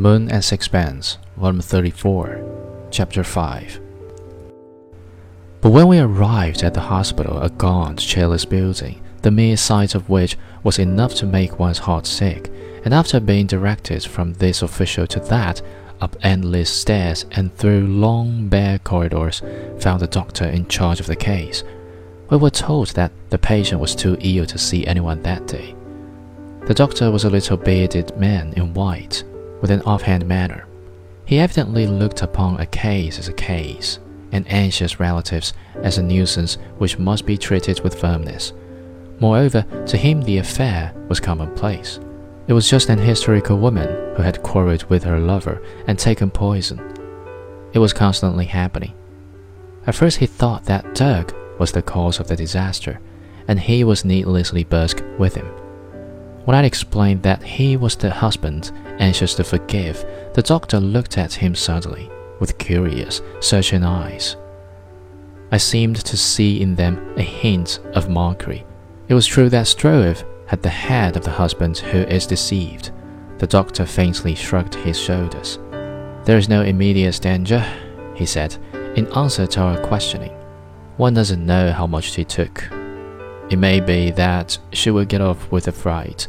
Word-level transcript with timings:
Moon 0.00 0.28
and 0.28 0.44
Sixpence, 0.44 1.18
Volume 1.36 1.60
34, 1.60 2.88
Chapter 2.90 3.22
5. 3.22 3.80
But 5.60 5.70
when 5.70 5.86
we 5.86 5.98
arrived 5.98 6.62
at 6.64 6.74
the 6.74 6.80
hospital, 6.80 7.38
a 7.38 7.48
gaunt, 7.48 8.00
cheerless 8.00 8.44
building, 8.44 9.00
the 9.22 9.30
mere 9.30 9.56
sight 9.56 9.94
of 9.94 10.10
which 10.10 10.36
was 10.62 10.78
enough 10.78 11.14
to 11.14 11.26
make 11.26 11.58
one's 11.58 11.78
heart 11.78 12.06
sick, 12.06 12.50
and 12.84 12.92
after 12.92 13.20
being 13.20 13.46
directed 13.46 14.02
from 14.02 14.34
this 14.34 14.62
official 14.62 15.06
to 15.06 15.20
that, 15.20 15.62
up 16.00 16.16
endless 16.22 16.70
stairs 16.70 17.24
and 17.30 17.54
through 17.54 17.86
long 17.86 18.48
bare 18.48 18.78
corridors, 18.80 19.42
found 19.78 20.00
the 20.00 20.08
doctor 20.08 20.44
in 20.44 20.66
charge 20.66 20.98
of 20.98 21.06
the 21.06 21.16
case. 21.16 21.62
We 22.30 22.36
were 22.36 22.50
told 22.50 22.88
that 22.88 23.12
the 23.30 23.38
patient 23.38 23.80
was 23.80 23.94
too 23.94 24.16
ill 24.20 24.44
to 24.46 24.58
see 24.58 24.86
anyone 24.86 25.22
that 25.22 25.46
day. 25.46 25.76
The 26.66 26.74
doctor 26.74 27.12
was 27.12 27.24
a 27.24 27.30
little 27.30 27.56
bearded 27.56 28.16
man 28.18 28.54
in 28.54 28.74
white 28.74 29.22
with 29.64 29.70
an 29.70 29.80
offhand 29.86 30.28
manner. 30.28 30.66
He 31.24 31.38
evidently 31.38 31.86
looked 31.86 32.20
upon 32.20 32.60
a 32.60 32.66
case 32.66 33.18
as 33.18 33.28
a 33.28 33.32
case, 33.32 33.98
and 34.30 34.44
anxious 34.52 35.00
relatives 35.00 35.54
as 35.76 35.96
a 35.96 36.02
nuisance 36.02 36.58
which 36.76 36.98
must 36.98 37.24
be 37.24 37.38
treated 37.38 37.80
with 37.80 37.98
firmness. 37.98 38.52
Moreover, 39.20 39.64
to 39.86 39.96
him 39.96 40.20
the 40.20 40.36
affair 40.36 40.92
was 41.08 41.18
commonplace. 41.18 41.98
It 42.46 42.52
was 42.52 42.68
just 42.68 42.90
an 42.90 42.98
hysterical 42.98 43.56
woman 43.56 43.88
who 44.16 44.22
had 44.22 44.42
quarreled 44.42 44.84
with 44.90 45.02
her 45.04 45.18
lover 45.18 45.62
and 45.86 45.98
taken 45.98 46.30
poison. 46.30 46.78
It 47.72 47.78
was 47.78 47.94
constantly 47.94 48.44
happening. 48.44 48.92
At 49.86 49.94
first, 49.94 50.18
he 50.18 50.26
thought 50.26 50.64
that 50.64 50.94
Dirk 50.94 51.34
was 51.58 51.72
the 51.72 51.80
cause 51.80 52.20
of 52.20 52.28
the 52.28 52.36
disaster, 52.36 53.00
and 53.48 53.58
he 53.58 53.82
was 53.82 54.04
needlessly 54.04 54.64
brusque 54.64 55.02
with 55.18 55.36
him. 55.36 55.63
When 56.44 56.56
I 56.56 56.64
explained 56.64 57.22
that 57.22 57.42
he 57.42 57.76
was 57.76 57.96
the 57.96 58.10
husband, 58.10 58.70
anxious 58.98 59.34
to 59.36 59.44
forgive, 59.44 60.04
the 60.34 60.42
doctor 60.42 60.78
looked 60.78 61.16
at 61.16 61.32
him 61.32 61.54
suddenly, 61.54 62.10
with 62.38 62.58
curious, 62.58 63.22
searching 63.40 63.82
eyes. 63.82 64.36
I 65.50 65.56
seemed 65.56 65.96
to 65.96 66.16
see 66.18 66.60
in 66.60 66.74
them 66.74 67.14
a 67.16 67.22
hint 67.22 67.80
of 67.94 68.10
mockery. 68.10 68.66
It 69.08 69.14
was 69.14 69.26
true 69.26 69.48
that 69.50 69.66
Stroeve 69.66 70.24
had 70.46 70.62
the 70.62 70.68
head 70.68 71.16
of 71.16 71.24
the 71.24 71.30
husband 71.30 71.78
who 71.78 71.98
is 71.98 72.26
deceived. 72.26 72.90
The 73.38 73.46
doctor 73.46 73.86
faintly 73.86 74.34
shrugged 74.34 74.74
his 74.74 75.00
shoulders. 75.00 75.58
There 76.24 76.38
is 76.38 76.48
no 76.48 76.62
immediate 76.62 77.20
danger, 77.22 77.64
he 78.14 78.26
said, 78.26 78.56
in 78.96 79.06
answer 79.14 79.46
to 79.46 79.60
our 79.60 79.78
questioning. 79.80 80.32
One 80.98 81.14
doesn't 81.14 81.44
know 81.44 81.72
how 81.72 81.86
much 81.86 82.14
he 82.14 82.24
took. 82.24 82.64
It 83.50 83.58
may 83.58 83.80
be 83.80 84.10
that 84.12 84.58
she 84.72 84.90
will 84.90 85.04
get 85.04 85.20
off 85.20 85.50
with 85.52 85.68
a 85.68 85.72
fright. 85.72 86.26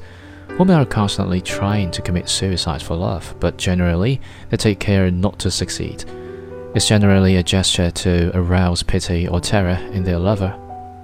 Women 0.59 0.77
are 0.77 0.85
constantly 0.85 1.41
trying 1.41 1.91
to 1.91 2.02
commit 2.02 2.30
suicide 2.30 2.81
for 2.81 2.95
love, 2.95 3.35
but 3.39 3.58
generally 3.58 4.21
they 4.49 4.58
take 4.58 4.80
care 4.80 5.09
not 5.11 5.39
to 5.39 5.52
succeed. 5.52 6.05
It's 6.75 6.88
generally 6.88 7.38
a 7.38 7.43
gesture 7.43 7.89
to 7.89 8.31
arouse 8.33 8.83
pity 8.83 9.27
or 9.27 9.39
terror 9.39 9.80
in 9.93 10.03
their 10.03 10.19
lover. 10.19 10.58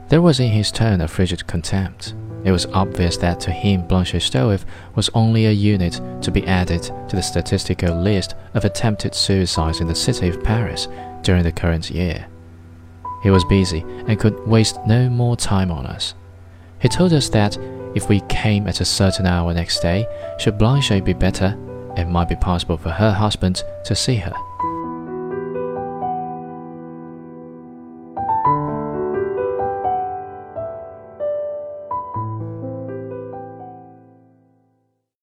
There 0.10 0.22
was 0.22 0.40
in 0.40 0.52
his 0.52 0.72
tone 0.72 1.00
a 1.00 1.08
frigid 1.08 1.48
contempt. 1.48 2.14
It 2.44 2.52
was 2.52 2.66
obvious 2.68 3.18
that 3.18 3.40
to 3.42 3.52
him 3.52 3.88
Blanche 3.88 4.16
Stroeve 4.16 4.66
was 4.96 5.10
only 5.14 5.46
a 5.46 5.52
unit 5.52 6.02
to 6.24 6.32
be 6.32 6.46
added 6.48 6.84
to 6.84 7.16
the 7.16 7.22
statistical 7.22 7.96
list 7.96 8.36
of 8.54 8.66
attempted 8.66 9.16
suicides 9.16 9.80
in 9.80 9.88
the 9.88 9.96
city 9.96 10.28
of 10.28 10.44
Paris 10.44 10.88
during 11.22 11.44
the 11.44 11.52
current 11.52 11.90
year. 11.90 12.28
He 13.22 13.30
was 13.30 13.46
busy 13.46 13.86
and 14.08 14.20
could 14.20 14.48
waste 14.48 14.80
no 14.86 15.10
more 15.10 15.36
time 15.36 15.72
on 15.72 15.86
us. 15.86 16.14
He 16.80 16.90
told 16.90 17.14
us 17.14 17.30
that 17.30 17.58
if 17.94 18.10
we 18.10 18.22
came 18.22 18.68
at 18.68 18.82
a 18.82 18.86
certain 18.86 19.26
hour 19.26 19.54
next 19.54 19.82
day, 19.82 20.08
should 20.40 20.58
Blanche 20.58 21.04
be 21.04 21.14
better, 21.14 21.58
it 21.98 22.06
might 22.06 22.30
be 22.30 22.36
possible 22.36 22.78
for 22.78 22.90
her 22.90 23.12
husband 23.12 23.64
to 23.86 23.96
see 23.96 24.16
her. 24.16 24.34